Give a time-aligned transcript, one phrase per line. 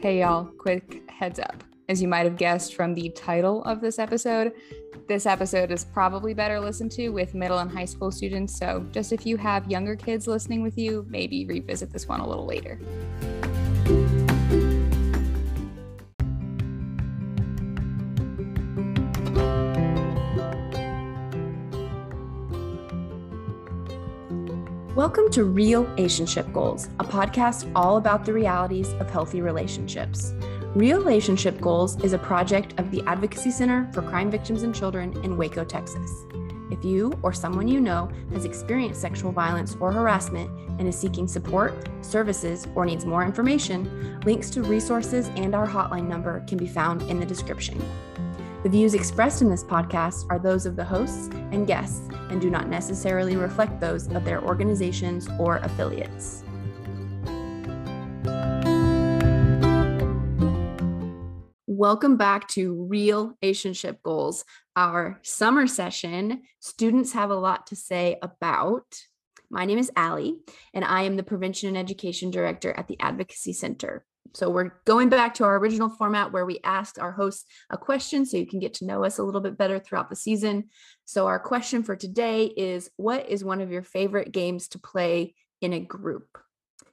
[0.00, 1.62] Hey, y'all, quick heads up.
[1.90, 4.54] As you might have guessed from the title of this episode,
[5.08, 8.58] this episode is probably better listened to with middle and high school students.
[8.58, 12.26] So, just if you have younger kids listening with you, maybe revisit this one a
[12.26, 12.80] little later.
[25.00, 30.34] Welcome to Real Relationship Goals, a podcast all about the realities of healthy relationships.
[30.74, 35.16] Real Relationship Goals is a project of the Advocacy Center for Crime Victims and Children
[35.24, 36.10] in Waco, Texas.
[36.70, 41.26] If you or someone you know has experienced sexual violence or harassment and is seeking
[41.26, 46.66] support, services, or needs more information, links to resources and our hotline number can be
[46.66, 47.82] found in the description.
[48.62, 52.50] The views expressed in this podcast are those of the hosts and guests and do
[52.50, 56.44] not necessarily reflect those of their organizations or affiliates.
[61.66, 64.44] Welcome back to Real Relationship Goals,
[64.76, 66.42] our summer session.
[66.58, 69.00] Students have a lot to say about.
[69.48, 70.36] My name is Allie,
[70.74, 74.04] and I am the Prevention and Education Director at the Advocacy Center.
[74.34, 78.24] So we're going back to our original format where we asked our hosts a question
[78.24, 80.68] so you can get to know us a little bit better throughout the season.
[81.04, 85.34] So our question for today is what is one of your favorite games to play
[85.60, 86.38] in a group?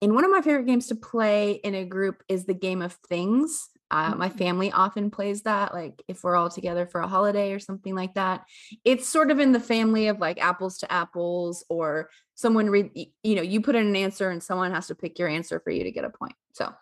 [0.00, 2.92] And one of my favorite games to play in a group is the game of
[3.08, 3.68] things.
[3.90, 4.38] Uh, my mm-hmm.
[4.38, 8.14] family often plays that, like if we're all together for a holiday or something like
[8.14, 8.44] that.
[8.84, 13.34] It's sort of in the family of like apples to apples, or someone read, you
[13.34, 15.84] know, you put in an answer and someone has to pick your answer for you
[15.84, 16.34] to get a point.
[16.52, 16.72] So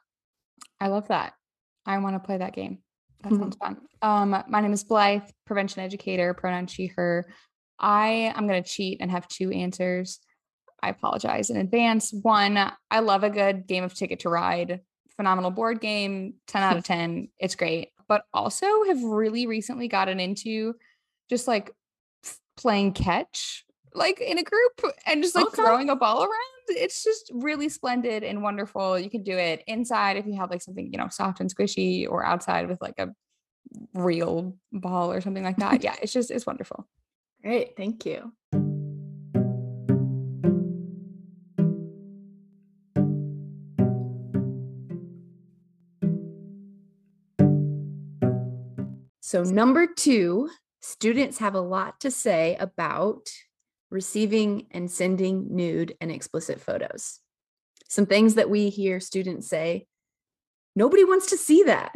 [0.80, 1.34] I love that.
[1.84, 2.78] I want to play that game.
[3.22, 3.42] That mm-hmm.
[3.42, 3.78] sounds fun.
[4.02, 7.26] Um, my name is Blythe, prevention educator, pronoun she, her.
[7.78, 10.20] I am going to cheat and have two answers.
[10.82, 12.12] I apologize in advance.
[12.12, 12.58] One,
[12.90, 14.80] I love a good game of Ticket to Ride.
[15.16, 17.28] Phenomenal board game, 10 out of 10.
[17.38, 17.90] It's great.
[18.08, 20.74] But also have really recently gotten into
[21.28, 21.72] just like
[22.56, 23.64] playing catch
[23.96, 25.56] like in a group and just like okay.
[25.56, 26.30] throwing a ball around.
[26.68, 28.98] It's just really splendid and wonderful.
[28.98, 32.08] You can do it inside if you have like something, you know, soft and squishy
[32.08, 33.14] or outside with like a
[33.94, 35.82] real ball or something like that.
[35.86, 36.86] Yeah, it's just it's wonderful.
[37.42, 37.76] Great.
[37.76, 38.32] Thank you.
[49.20, 53.28] So, number two, students have a lot to say about
[53.90, 57.20] receiving and sending nude and explicit photos.
[57.88, 59.86] Some things that we hear students say
[60.74, 61.92] nobody wants to see that.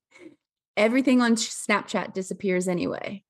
[0.76, 3.22] Everything on Snapchat disappears anyway.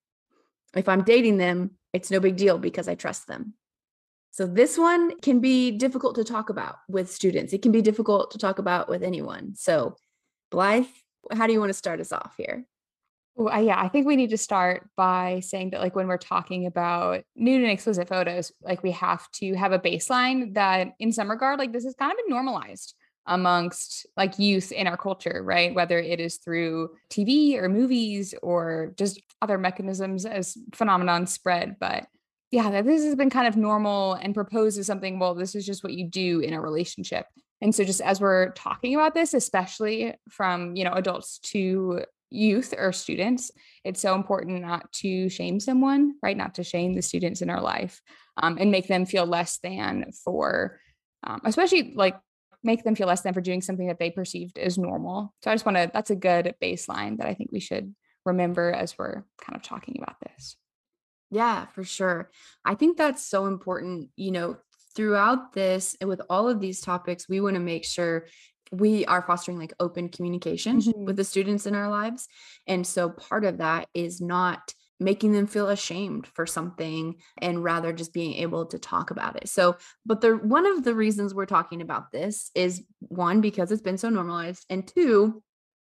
[0.75, 3.55] If I'm dating them, it's no big deal because I trust them.
[4.33, 7.53] So, this one can be difficult to talk about with students.
[7.53, 9.55] It can be difficult to talk about with anyone.
[9.55, 9.97] So,
[10.51, 10.87] Blythe,
[11.33, 12.65] how do you want to start us off here?
[13.37, 16.67] Well, yeah, I think we need to start by saying that, like, when we're talking
[16.67, 21.29] about nude and explicit photos, like, we have to have a baseline that, in some
[21.29, 22.95] regard, like, this has kind of been normalized
[23.27, 25.75] amongst like youth in our culture, right?
[25.75, 31.77] Whether it is through TV or movies or just other mechanisms as phenomenon spread.
[31.81, 32.07] But
[32.51, 35.65] yeah, that this has been kind of normal and proposed as something, well, this is
[35.65, 37.27] just what you do in a relationship.
[37.63, 42.03] And so just as we're talking about this, especially from, you know, adults to
[42.35, 43.51] youth or students,
[43.85, 46.37] it's so important not to shame someone, right?
[46.37, 48.01] Not to shame the students in our life
[48.37, 50.81] um, and make them feel less than for,
[51.25, 52.19] um, especially like
[52.63, 55.35] make them feel less than for doing something that they perceived as normal.
[55.43, 57.95] So I just want to, that's a good baseline that I think we should
[58.25, 60.57] remember as we're kind of talking about this.
[61.31, 62.31] Yeah, for sure.
[62.65, 64.11] I think that's so important.
[64.17, 64.57] You know,
[64.95, 68.27] throughout this and with all of these topics, we want to make sure
[68.79, 71.05] we are fostering like open communication mm-hmm.
[71.05, 72.29] with the students in our lives.
[72.67, 77.93] And so part of that is not making them feel ashamed for something and rather
[77.93, 79.49] just being able to talk about it.
[79.49, 79.77] So,
[80.07, 83.99] but the one of the reasons we're talking about this is one because it's been
[83.99, 85.43] so normalized and two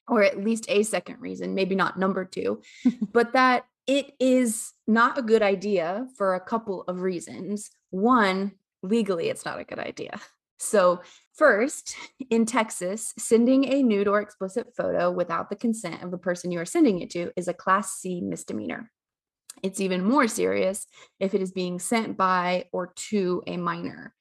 [0.08, 2.60] or at least a second reason, maybe not number 2,
[3.12, 7.70] but that it is not a good idea for a couple of reasons.
[7.90, 8.52] One,
[8.82, 10.20] legally it's not a good idea.
[10.58, 11.02] So,
[11.36, 11.94] first,
[12.30, 16.60] in Texas, sending a nude or explicit photo without the consent of the person you
[16.60, 18.90] are sending it to is a Class C misdemeanor.
[19.62, 20.86] It's even more serious
[21.18, 24.14] if it is being sent by or to a minor.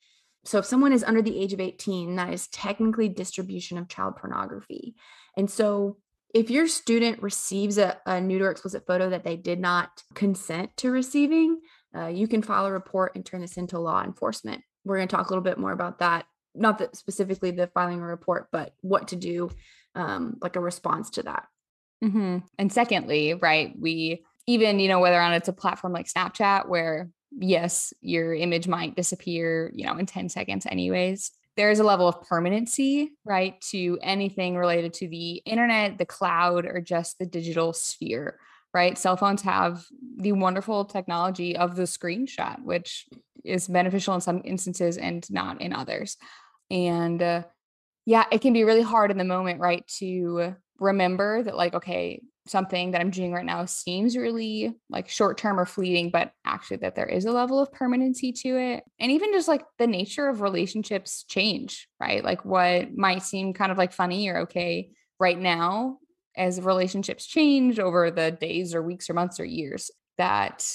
[0.45, 4.15] So, if someone is under the age of 18, that is technically distribution of child
[4.17, 4.95] pornography.
[5.35, 5.97] And so,
[6.33, 10.75] if your student receives a, a nude or explicit photo that they did not consent
[10.77, 11.61] to receiving,
[11.95, 15.15] uh, you can file a report and turn this into law enforcement we're going to
[15.15, 18.73] talk a little bit more about that not that specifically the filing a report, but
[18.81, 19.49] what to do,
[19.95, 21.47] um, like a response to that.
[22.03, 22.39] Mm-hmm.
[22.57, 26.67] And secondly, right, we even, you know, whether or not it's a platform like Snapchat
[26.67, 31.31] where yes, your image might disappear, you know, in 10 seconds anyways.
[31.57, 36.65] There is a level of permanency, right, to anything related to the internet, the cloud,
[36.65, 38.39] or just the digital sphere,
[38.73, 38.97] right?
[38.97, 39.85] Cell phones have
[40.17, 43.05] the wonderful technology of the screenshot, which
[43.45, 46.17] is beneficial in some instances and not in others.
[46.69, 47.43] And uh,
[48.05, 52.21] yeah, it can be really hard in the moment, right, to remember that, like, okay,
[52.47, 56.77] something that I'm doing right now seems really like short term or fleeting, but actually
[56.77, 58.83] that there is a level of permanency to it.
[58.99, 62.23] And even just like the nature of relationships change, right?
[62.23, 65.97] Like what might seem kind of like funny or okay right now
[66.37, 70.69] as relationships change over the days or weeks or months or years, that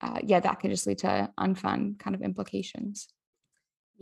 [0.00, 3.08] uh, yeah, that can just lead to unfun kind of implications.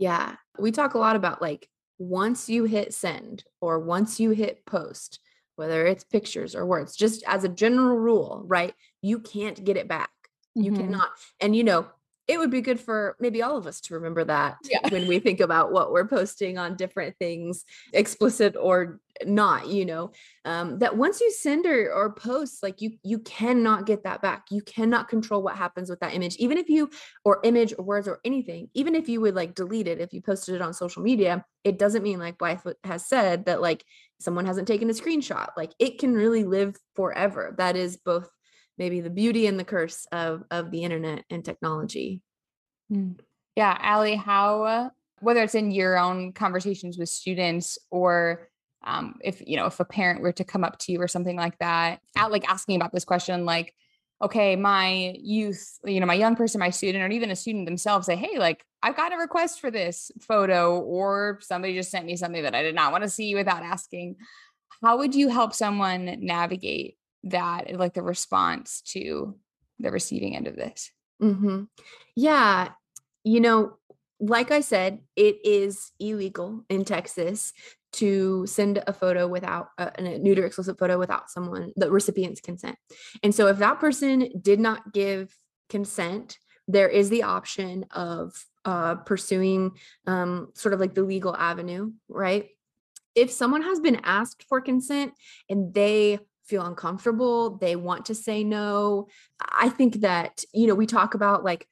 [0.01, 0.35] Yeah.
[0.57, 1.69] We talk a lot about like
[1.99, 5.19] once you hit send or once you hit post,
[5.57, 8.73] whether it's pictures or words, just as a general rule, right?
[9.03, 10.09] You can't get it back.
[10.55, 10.81] You mm-hmm.
[10.81, 11.09] cannot.
[11.39, 11.85] And you know,
[12.27, 14.79] it would be good for maybe all of us to remember that yeah.
[14.89, 20.11] when we think about what we're posting on different things, explicit or not, you know,
[20.45, 24.45] um, that once you send or, or post, like you, you cannot get that back.
[24.49, 26.89] You cannot control what happens with that image, even if you,
[27.25, 30.21] or image or words or anything, even if you would like delete it, if you
[30.21, 33.83] posted it on social media, it doesn't mean like Blythe has said that like
[34.19, 35.49] someone hasn't taken a screenshot.
[35.57, 37.55] Like it can really live forever.
[37.57, 38.29] That is both
[38.77, 42.21] maybe the beauty and the curse of of the internet and technology.
[42.91, 43.19] Mm.
[43.55, 48.49] Yeah, Allie, how whether it's in your own conversations with students or
[48.83, 51.35] um, if you know if a parent were to come up to you or something
[51.35, 53.75] like that, like asking about this question, like,
[54.21, 58.07] okay, my youth, you know, my young person, my student, or even a student themselves
[58.07, 62.15] say, hey, like I've got a request for this photo, or somebody just sent me
[62.15, 64.15] something that I did not want to see without asking.
[64.83, 69.35] How would you help someone navigate that like the response to
[69.79, 70.91] the receiving end of this.
[71.21, 71.65] Mm-hmm.
[72.15, 72.69] yeah
[73.23, 73.77] you know
[74.19, 77.53] like i said it is illegal in texas
[77.93, 82.41] to send a photo without uh, a nude or explicit photo without someone the recipient's
[82.41, 82.77] consent.
[83.21, 85.35] And so if that person did not give
[85.69, 86.37] consent
[86.67, 89.71] there is the option of uh, pursuing
[90.07, 92.47] um, sort of like the legal avenue right?
[93.13, 95.13] If someone has been asked for consent
[95.49, 99.07] and they feel uncomfortable, they want to say no.
[99.39, 101.67] I think that, you know, we talk about like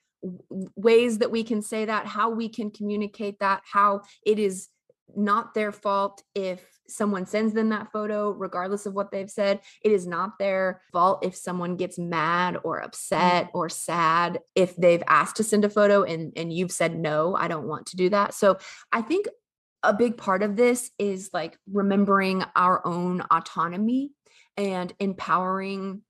[0.76, 4.70] ways that we can say that, how we can communicate that, how it is
[5.16, 9.60] not their fault if someone sends them that photo, regardless of what they've said.
[9.84, 13.50] It is not their fault if someone gets mad or upset mm.
[13.54, 17.48] or sad if they've asked to send a photo and, and you've said, no, I
[17.48, 18.34] don't want to do that.
[18.34, 18.58] So
[18.92, 19.28] I think
[19.84, 24.12] a big part of this is like remembering our own autonomy
[24.60, 26.02] and empowering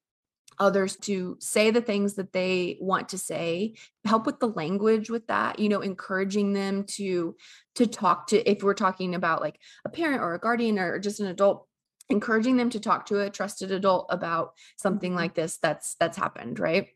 [0.58, 3.76] others to say the things that they want to say
[4.06, 7.36] help with the language with that you know encouraging them to
[7.76, 11.22] to talk to if we're talking about like a parent or a guardian or just
[11.22, 11.66] an adult
[12.10, 15.20] encouraging them to talk to a trusted adult about something mm-hmm.
[15.20, 16.88] like this that's that's happened right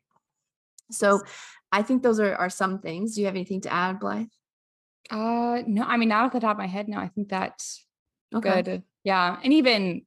[0.91, 1.21] so
[1.71, 4.27] i think those are are some things do you have anything to add blythe
[5.09, 7.85] uh no i mean not off the top of my head no i think that's
[8.35, 8.61] okay.
[8.61, 10.01] good yeah and even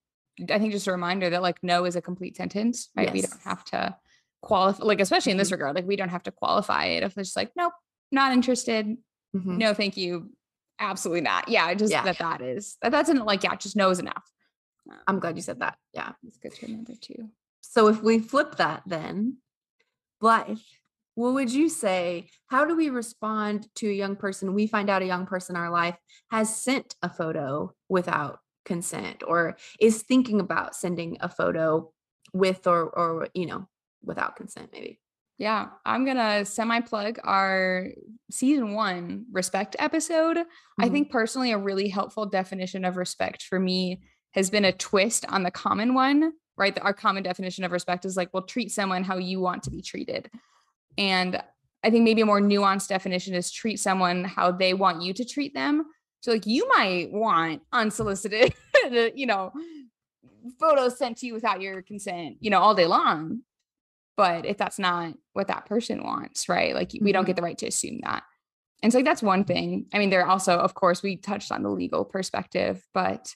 [0.51, 3.07] I think just a reminder that like no is a complete sentence, right?
[3.07, 3.15] Yes.
[3.15, 3.97] We don't have to
[4.43, 5.55] qualify, like, especially in this mm-hmm.
[5.55, 7.73] regard, like, we don't have to qualify it if it's just like, nope,
[8.13, 8.87] not interested.
[9.35, 9.59] Mm-hmm.
[9.59, 10.31] No, thank you.
[10.79, 11.49] Absolutely not.
[11.49, 11.73] Yeah.
[11.75, 12.05] Just yeah.
[12.05, 14.31] that that is, that that's not like, yeah, just no is enough.
[14.91, 15.79] Um, I'm glad you said that.
[15.93, 16.13] Yeah.
[16.27, 17.31] It's good to remember too.
[17.63, 19.39] So if we flip that, then
[20.21, 20.59] Blythe,
[21.15, 22.29] what would you say?
[22.49, 24.55] How do we respond to a young person?
[24.55, 25.97] We find out a young person in our life
[26.31, 31.91] has sent a photo without consent or is thinking about sending a photo
[32.33, 33.67] with or or you know
[34.03, 35.01] without consent maybe.
[35.39, 37.89] Yeah i'm gonna semi plug our
[38.31, 40.37] season one respect episode.
[40.37, 40.85] Mm-hmm.
[40.85, 45.25] i think personally a really helpful definition of respect for me has been a twist
[45.29, 46.79] on the common one right?
[46.81, 49.83] Our common definition of respect is like well treat someone how you want to be
[49.83, 50.31] treated.
[50.99, 51.43] And
[51.85, 55.25] i think maybe a more nuanced definition is treat someone how they want you to
[55.25, 55.85] treat them
[56.27, 58.53] so like you might want unsolicited,
[59.15, 59.53] you know,
[60.59, 63.43] photos sent to you without your consent, you know, all day long.
[64.17, 66.75] But if that's not what that person wants, right?
[66.75, 67.27] Like we don't mm-hmm.
[67.29, 68.25] get the right to assume that.
[68.83, 69.87] And so like that's one thing.
[69.95, 73.33] I mean, there also, of course, we touched on the legal perspective, but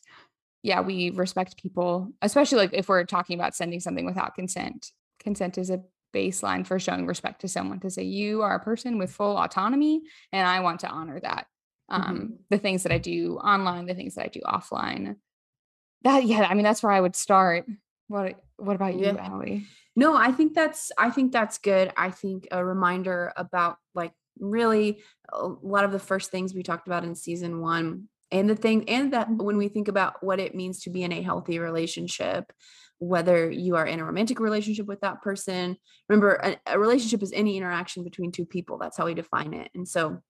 [0.64, 4.90] yeah, we respect people, especially like if we're talking about sending something without consent.
[5.20, 5.80] Consent is a
[6.12, 10.02] baseline for showing respect to someone to say you are a person with full autonomy
[10.32, 11.46] and I want to honor that
[11.90, 12.34] um, mm-hmm.
[12.50, 15.16] the things that I do online, the things that I do offline.
[16.02, 17.66] That yeah, I mean that's where I would start.
[18.08, 19.16] What what about you, yeah.
[19.18, 19.66] Allie?
[19.96, 21.92] No, I think that's I think that's good.
[21.96, 26.86] I think a reminder about like really a lot of the first things we talked
[26.86, 30.54] about in season 1 and the thing and that when we think about what it
[30.54, 32.52] means to be in a healthy relationship
[32.98, 35.76] whether you are in a romantic relationship with that person
[36.08, 39.70] remember a, a relationship is any interaction between two people that's how we define it
[39.74, 40.22] and so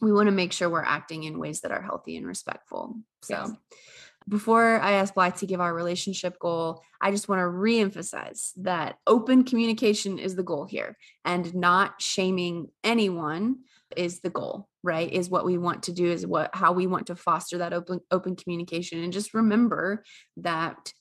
[0.00, 3.34] we want to make sure we're acting in ways that are healthy and respectful so
[3.34, 3.52] yes.
[4.28, 8.96] before i ask blythe to give our relationship goal i just want to reemphasize that
[9.06, 13.56] open communication is the goal here and not shaming anyone
[13.96, 17.06] is the goal right is what we want to do is what how we want
[17.06, 20.02] to foster that open open communication and just remember
[20.36, 20.92] that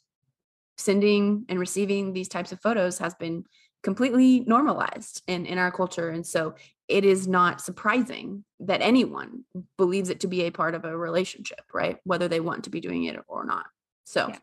[0.77, 3.43] sending and receiving these types of photos has been
[3.83, 6.55] completely normalized in in our culture and so
[6.87, 9.43] it is not surprising that anyone
[9.77, 12.81] believes it to be a part of a relationship right whether they want to be
[12.81, 13.65] doing it or not
[14.05, 14.37] so yeah.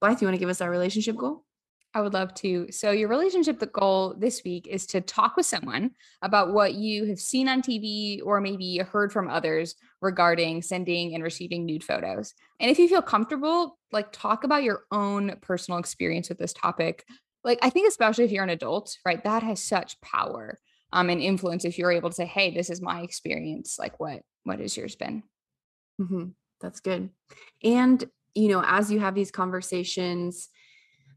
[0.00, 1.44] blythe you want to give us our relationship goal
[1.96, 2.70] I would love to.
[2.72, 7.06] So, your relationship the goal this week is to talk with someone about what you
[7.06, 12.34] have seen on TV or maybe heard from others regarding sending and receiving nude photos.
[12.60, 17.02] And if you feel comfortable, like talk about your own personal experience with this topic.
[17.44, 20.58] Like, I think, especially if you're an adult, right, that has such power
[20.92, 23.76] um, and influence if you're able to say, hey, this is my experience.
[23.78, 25.22] Like, what, what has yours been?
[26.00, 26.28] Mm-hmm.
[26.60, 27.10] That's good.
[27.62, 30.48] And, you know, as you have these conversations,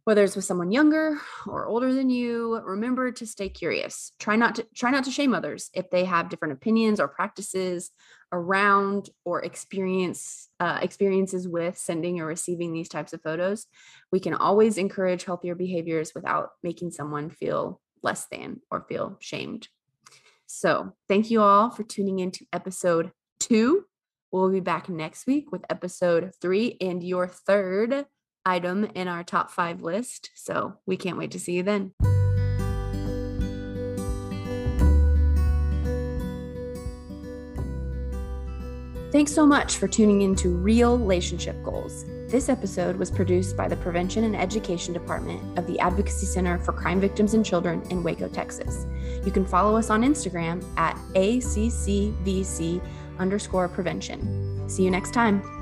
[0.09, 4.55] whether it's with someone younger or older than you remember to stay curious try not
[4.55, 7.91] to try not to shame others if they have different opinions or practices
[8.31, 13.67] around or experience uh, experiences with sending or receiving these types of photos
[14.11, 19.67] we can always encourage healthier behaviors without making someone feel less than or feel shamed
[20.45, 23.85] so thank you all for tuning in to episode two
[24.31, 28.05] we'll be back next week with episode three and your third
[28.45, 30.31] item in our top five list.
[30.35, 31.93] So we can't wait to see you then.
[39.11, 42.05] Thanks so much for tuning in to Real Relationship Goals.
[42.27, 46.73] This episode was produced by the Prevention and Education Department of the Advocacy Center for
[46.73, 48.85] Crime Victims and Children in Waco, Texas.
[49.25, 52.79] You can follow us on Instagram at ACCVC
[53.17, 54.69] underscore prevention.
[54.69, 55.58] See you next time.